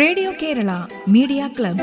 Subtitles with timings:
[0.00, 1.78] Radio Kerala media club.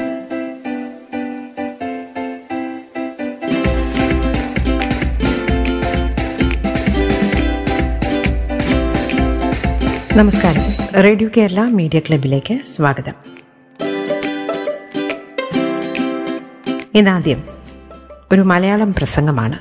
[10.18, 10.62] നമസ്കാരം.
[11.04, 13.14] Radio Kerala media ക്ലബിലേക്ക് സ്വാഗതം.
[16.96, 17.44] ഇന്നാദ്യം
[18.32, 19.60] ഒരു മലയാളം പ്രസംഗമാണ്.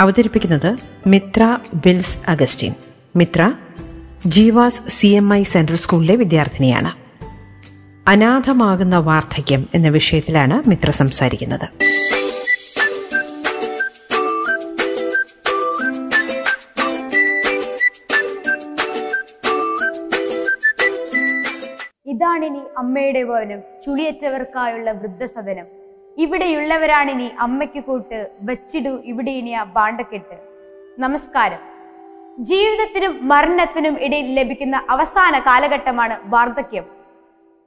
[0.00, 0.76] അവതരിപ്പിക്കുന്നത്
[1.06, 2.74] Mitra bills Augustine.
[3.16, 3.52] Mithra
[4.26, 6.92] Jeevas C M I central സ്കൂളിലെ വിദ്യാർത്ഥിനിയാണ്.
[8.08, 11.64] അനാഥമാകുന്ന വാർദ്ധക്യം എന്ന വിഷയത്തിലാണ് മിത്ര സംസാരിക്കുന്നത്.
[22.06, 25.64] ഇതാണിനി അമ്മയുടെ ഭവനം ചുളിയറ്റവർക്കായുള്ള വൃദ്ധസദനം.
[26.18, 30.38] ഇവിടെയുള്ളവരാണിനി അമ്മയ്ക്ക് കൂട്ട് വച്ചിടു ഇവിടെ ഇനി ആ ബാണ്ടക്കെട്ട്.
[30.98, 31.71] നമസ്കാരം.
[32.38, 36.84] ജീവിതത്തിനും മരണത്തിനും ഇടയിൽ ലഭിക്കുന്ന അവസാന കാലഘട്ടമാണ് വാർദ്ധക്യം.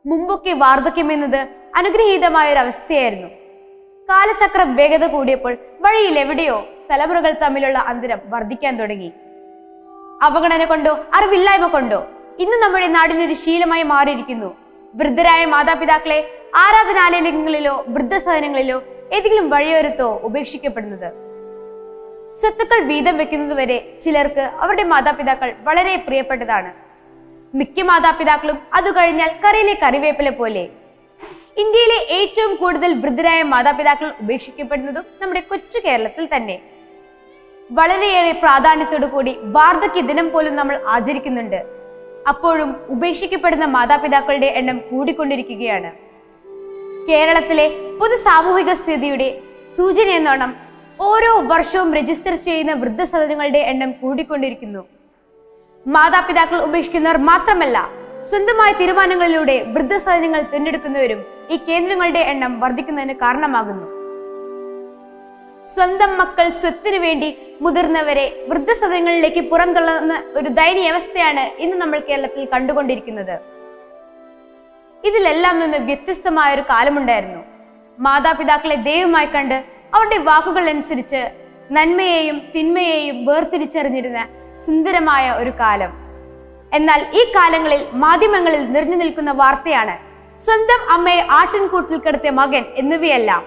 [0.06, 3.28] മുമ്പൊക്കെ വാർദ്ധക്യം എന്നത് അനുഗ്രഹീതമായ ഒരു അവസ്ഥയായിരുന്നു.
[4.10, 9.12] കാലചക്രം വേഗത കൂടിയപ്പോൾ വഴിയിൽ എവിടെയോ തലമുറകൾ തമ്മിലുള്ള അന്തരം വർദ്ധിക്കാൻ തുടങ്ങി.
[10.22, 12.06] അവഗണന കൊണ്ടോ അറിവില്ലായ്മ കൊണ്ടോ
[12.40, 14.56] ഇന്ന് നമ്മുടെ നാടിനൊരു ശീലമായി മാറിയിരിക്കുന്നു.
[14.96, 21.25] വൃദ്ധരായ മാതാപിതാക്കളെ ആരാധനാലയങ്ങളിലോ വൃദ്ധസദനങ്ങളിലോ ഏതെങ്കിലും വഴിയോരത്തോ ഉപേക്ഷിക്കപ്പെടുന്നത്.
[22.40, 26.74] സ്വത്തുക്കൾ വീതം വെക്കുന്നതുവരെ ചിലർക്ക് അവരുടെ മാതാപിതാക്കൾ വളരെ പ്രിയപ്പെട്ടതാണ്.
[27.58, 30.70] മിക്ക മാതാപിതാക്കളും അത് കഴിഞ്ഞാൽ കറിയിലെ കറിവേപ്പില പോലെ.
[31.58, 36.60] ഇന്ത്യയിലെ ഏറ്റവും കൂടുതൽ വൃദ്ധരായ മാതാപിതാക്കൾ ഉപേക്ഷിക്കപ്പെടുന്നതും നമ്മുടെ കൊച്ചു കേരളത്തിൽ തന്നെ.
[37.72, 41.66] വളരെയേറെ പ്രാധാന്യത്തോടു കൂടി വാർദ്ധക്യ ദിനം പോലും നമ്മൾ ആചരിക്കുന്നുണ്ട്.
[42.28, 45.92] അപ്പോഴും ഉപേക്ഷിക്കപ്പെടുന്ന മാതാപിതാക്കളുടെ എണ്ണം കൂടിക്കൊണ്ടിരിക്കുകയാണ്.
[47.10, 49.42] കേരളത്തിലെ പൊതു സാമൂഹിക സ്ഥിതിയുടെ
[49.78, 50.65] സൂചന എന്നോണം
[51.00, 54.82] ഓരോ വർഷവും രജിസ്റ്റർ ചെയ്യുന്ന വൃദ്ധസദനങ്ങളുടെ എണ്ണം കൂടിക്കൊണ്ടിരിക്കുന്നു.
[55.86, 57.78] മാതാപിതാക്കൾ ഉപേക്ഷിക്കുന്നവർ മാത്രമല്ല
[58.30, 63.88] സ്വന്തമായ തീരുമാനങ്ങളിലൂടെ വൃദ്ധസദനങ്ങൾ തിരഞ്ഞെടുക്കുന്നവരും ഈ കേന്ദ്രങ്ങളുടെ എണ്ണം വർദ്ധിക്കുന്നതിന് കാരണമാകുന്നു.
[65.76, 73.36] സ്വന്തം മക്കൾ സ്വത്തിനു വേണ്ടി മുതിർന്നവരെ വൃദ്ധസദനങ്ങളിലേക്ക് പുറംതള്ളുന്ന ഒരു ദയനീയ അവസ്ഥയാണ് ഇന്ന് നമ്മൾ കേരളത്തിൽ കണ്ടുകൊണ്ടിരിക്കുന്നത്.
[75.04, 77.42] ഇതിലെല്ലാം നിന്ന് വ്യത്യസ്തമായ ഒരു കാലമുണ്ടായിരുന്നു.
[78.00, 81.22] മാതാപിതാക്കളെ ദൈവമായി കണ്ട് അവരുടെ വാക്കുകൾ അനുസരിച്ച്
[81.76, 84.20] നന്മയെയും തിന്മയെയും വേർതിരിച്ചറിഞ്ഞിരുന്ന
[84.66, 85.92] സുന്ദരമായ ഒരു കാലം.
[86.78, 89.96] എന്നാൽ ഈ കാലങ്ങളിൽ മാധ്യമങ്ങളിൽ നിറഞ്ഞു നിൽക്കുന്ന വാർത്തയാണ്
[90.46, 93.44] സ്വന്തം അമ്മയെ ആട്ടിൻകൂട്ടിൽ കിടത്തിയ മകൻ എന്നിവയെല്ലാം.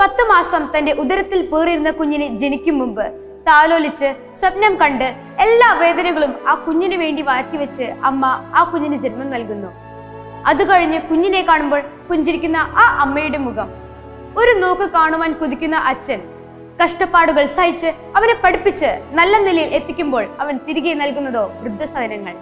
[0.00, 3.04] പത്തു മാസം തന്റെ ഉദരത്തിൽ പേറിയിരുന്ന കുഞ്ഞിനെ ജനിക്കും മുമ്പ്
[3.48, 4.08] താലോലിച്ച്
[4.40, 5.08] സ്വപ്നം കണ്ട്
[5.44, 9.70] എല്ലാ വേദനകളും ആ കുഞ്ഞിനു വേണ്ടി മാറ്റിവെച്ച് അമ്മ ആ കുഞ്ഞിന് ജന്മം നൽകുന്നു.
[10.50, 13.70] അത് കഴിഞ്ഞ് കുഞ്ഞിനെ കാണുമ്പോൾ പുഞ്ചിരിക്കുന്ന ആ അമ്മയുടെ മുഖം
[14.36, 16.20] ഒരു നോക്ക് കാണുവാൻ കുതിക്കുന്ന അച്ഛൻ
[16.82, 22.34] കഷ്ടപ്പാടുകൾ സഹിച്ച് അവനെ പഠിപ്പിച്ച് നല്ല നിലയിൽ എത്തിക്കുമ്പോൾ അവൻ തിരികെ നൽകുന്നതോ വൃദ്ധസാധനങ്ങൾ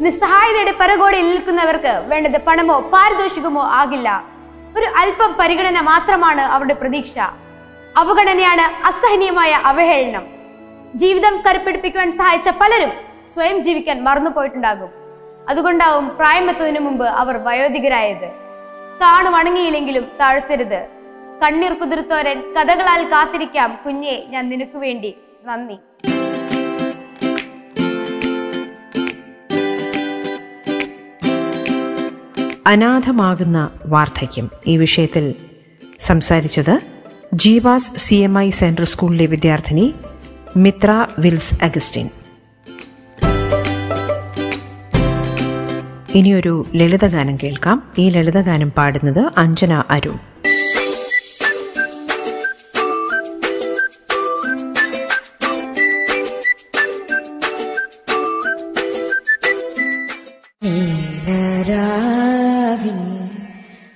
[0.00, 4.08] നിസ്സഹായതയുടെ പരകോടിയിൽ നിൽക്കുന്നവർക്ക് വേണ്ടത് പണമോ പാരിതോഷികമോ ആകില്ല.
[4.78, 7.18] ഒരു അല്പം പരിഗണന മാത്രമാണ് അവരുടെ പ്രതീക്ഷ.
[7.96, 10.26] അവഗണനയാണ് അസഹനീയമായ അവഹേളനം.
[10.94, 12.92] ജീവിതം കരുപ്പിടിപ്പിക്കുവാൻ സഹായിച്ച പലരും
[13.34, 14.90] സ്വയം ജീവിക്കാൻ മറന്നുപോയിട്ടുണ്ടാകും.
[15.48, 18.47] അതുകൊണ്ടാവും പ്രായമെത്തുന്നതിന് മുമ്പ് അവർ വയോധികരായത്.
[19.00, 20.86] താണു വണങ്ങിയില്ലെങ്കിലും താഴ്ത്തരുത്.
[21.42, 25.14] കണ്ണീർ കുതിർത്തോരൻ കഥകളാൽ കാത്തിരിക്കാം കുഞ്ഞെ ഞാൻ നിനക്ക് വേണ്ടി.
[25.44, 25.74] നന്ദി.
[32.66, 34.50] അനാഥമാകുന്ന വാർദ്ധക്യം.
[34.66, 35.34] ഈ വിഷയത്തിൽ
[36.00, 36.80] സംസാരിച്ചത്
[37.34, 39.94] Jeevas C M I central സ്കൂളിലെ വിദ്യാർത്ഥിനി
[40.56, 42.10] മിത്ര വിൽസ് അഗസ്റ്റിൻ.
[46.14, 47.92] ഇനിയൊരു ലളിതഗാനം കേൾക്കാം.
[47.98, 50.18] ഈ ലളിതഗാനം പാടുന്നത് അഞ്ജന അരുൺ.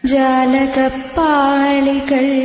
[0.06, 2.41] ജാലകപ്പാളികൾ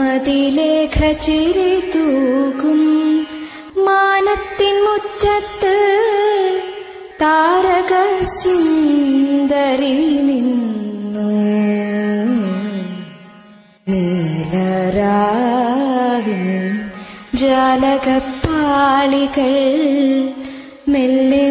[0.00, 2.80] മതിലേഖ ചിരി തൂകും
[3.86, 5.74] മാനത്തിൻ മുറ്റത്ത്
[7.22, 7.92] താരക
[8.34, 9.96] സുന്ദരി
[10.28, 11.28] നിന്നു.
[15.10, 16.44] നീലരാവിൽ
[17.42, 18.74] ജാലകപ്പാളികൾ
[20.92, 21.44] മെല്ലെ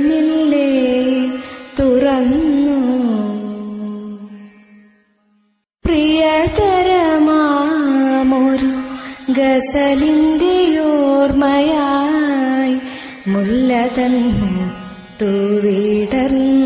[13.39, 14.13] മുല്ലതൻ
[15.19, 16.58] മുട്ടുവിടർന്നു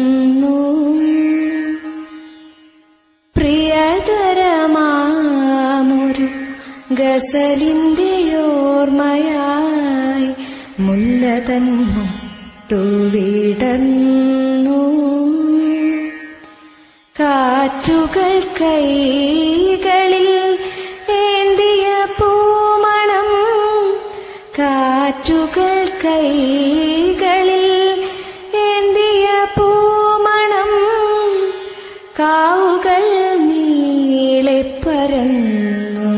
[32.19, 33.03] കാവുകൾ
[33.37, 36.11] നീളെ പരന്നു.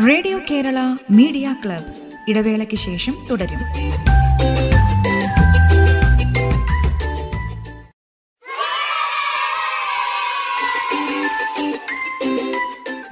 [0.09, 1.85] റേഡിയോ കേരള മീഡിയ ക്ലബ്
[2.29, 4.10] ഇടവേളയ്ക്ക് ശേഷം തുടരും.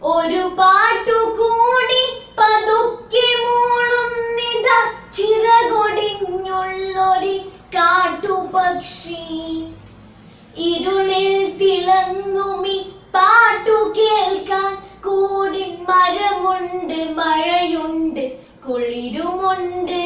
[0.02, 2.02] ഒരു പാട്ടു കൂടി
[2.38, 4.68] പതുക്കെ മൂളുന്നിത
[5.12, 7.37] ചിറകൊടിഞ്ഞുള്ളൊരു
[7.75, 9.25] കാട്ടുപക്ഷി.
[10.56, 12.78] ഇരുളിൽ തിളങ്ങുമി
[13.14, 18.25] പാട്ടു കേൾക്കാൻ കൂടി മരമുണ്ട് മഴയുണ്ട്
[18.64, 20.02] കുളിരുമുണ്ട്.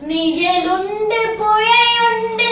[0.00, 2.48] നിഴലുണ്ട് പുഴയുണ്ട്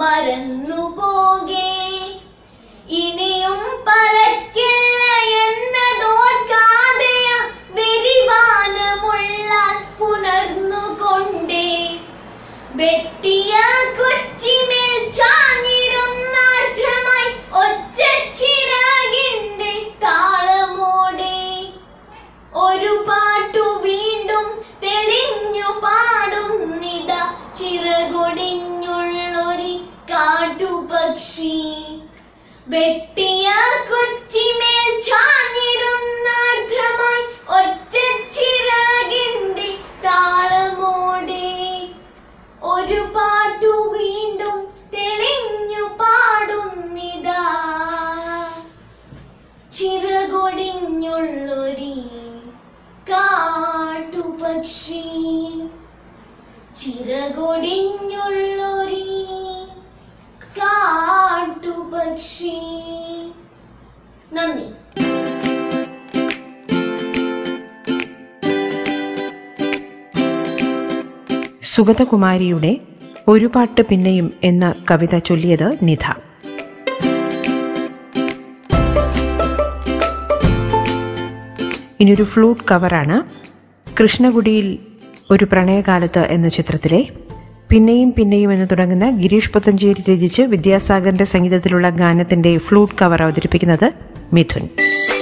[0.00, 1.70] മറന്നു പോകേ
[2.98, 5.02] ഇനിയും പരക്കില്ല
[5.42, 7.16] എന്നതോർക്കാതെ
[7.78, 9.50] വെരിവാനമുള്ള
[10.00, 11.66] പുണർന്നുകൊണ്ടേ
[32.70, 33.09] Wait,
[71.90, 72.76] സുഗതകുമാരിയുടെ
[73.28, 76.14] ഒരു പാട്ട് പിന്നെയും എന്ന കവിത ചൊല്ലിയത് നിധ.
[82.00, 83.22] ഇനിയൊരു ഫ്ലൂട്ട് കവറാണ്.
[84.02, 84.78] കൃഷ്ണകുടിയിൽ
[85.30, 87.08] ഒരു പ്രണയകാലത്ത് എന്ന ചിത്രത്തിലെ
[87.70, 93.92] പിന്നെയും പിന്നെയും എന്ന് തുടങ്ങുന്ന ഗിരീഷ് പുത്തഞ്ചേരി രചിച്ച് വിദ്യാസാഗറിന്റെ സംഗീതത്തിലുള്ള ഗാനത്തിന്റെ ഫ്ലൂട്ട് കവർ അവതരിപ്പിക്കുന്നത്
[94.32, 95.19] മിഥുൻ ും.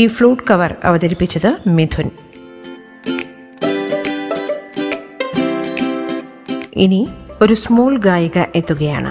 [0.00, 2.10] ഈ ഫ്ലൂട്ട് കവർ അവതരിപ്പിച്ചത് മിഥുൻ.
[6.76, 7.08] ഇനി
[7.42, 9.10] ഒരു സ്മോൾ ഗായിക എത്തുകയാണ്.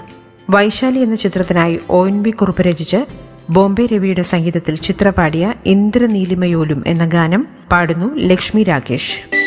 [0.49, 3.05] വൈശാലി എന്ന ചിത്രത്തിനായി ഒ എൻ ബി കുറുപ്പ് രചിച്ച്
[3.49, 9.38] ബോംബെ രവിയുടെ സംഗീതത്തിൽ ചിത്രപാടിയ ഇന്ദ്രനീലിമയോലും എന്ന ഗാനം പാടുന്നു ലക്ഷ്മി രാകേഷ്.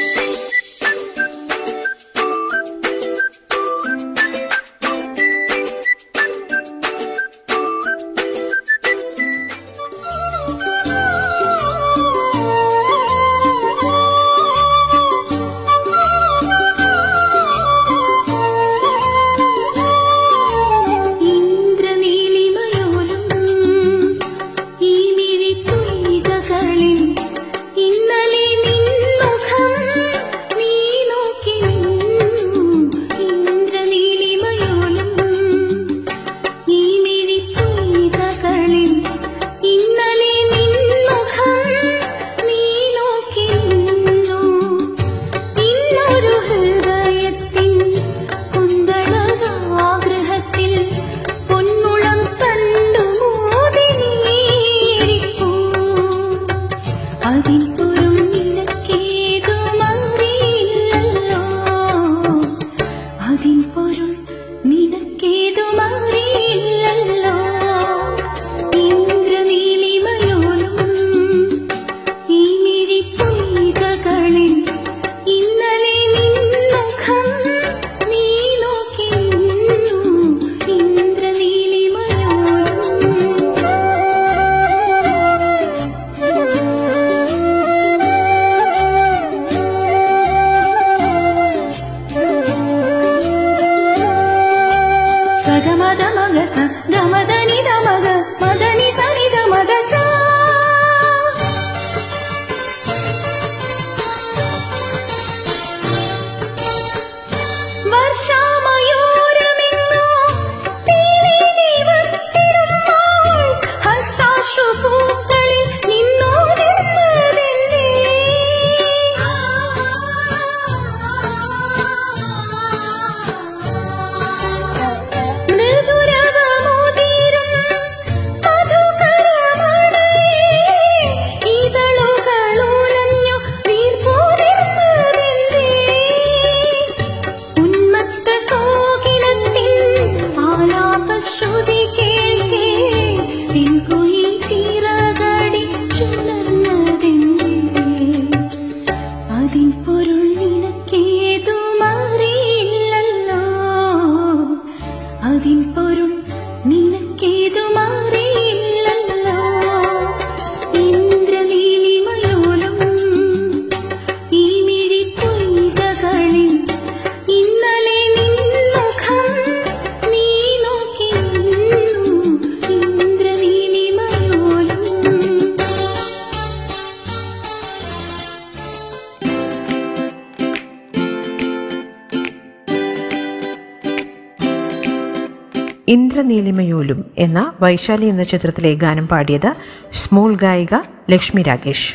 [185.92, 189.54] ഇന്ദ്രനീലിമയോലും എന്ന വൈശാലി എന്ന ചിത്രത്തിലെ ഗാനം പാടിയത്
[189.92, 190.74] സ്മോൾ ഗായിക
[191.10, 191.94] ലക്ഷ്മി രാകേഷ്.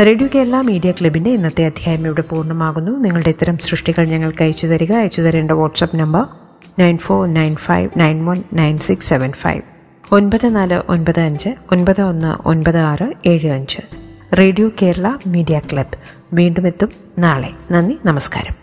[0.00, 2.90] റേഡിയോ കേരള മീഡിയ ക്ലബിന്റെ ഇന്നത്തെ അധ്യായം ഇവിടെ പൂർണമാകുന്നു.
[2.90, 4.92] നിങ്ങളുടെ ഇത്തരം സൃഷ്ടികൾ ഞങ്ങൾക്ക് അയച്ചു തരിക.
[4.92, 6.24] അയച്ചു തരേണ്ട WhatsApp number
[6.78, 9.62] nine four nine five nine one nine six seven five.
[10.12, 13.78] ഒൻപത് നാല് ഒൻപത് അഞ്ച് ഒൻപത് ഒന്ന് ഒൻപത് ആറ് ഏഴ് അഞ്ച്.
[14.38, 15.96] Radio Kerala media club.
[16.32, 17.50] വീണ്ടും എത്തും നാളെ.
[17.70, 18.62] നന്ദി നമസ്കാരം.